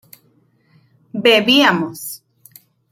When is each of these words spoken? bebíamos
bebíamos 1.23 2.01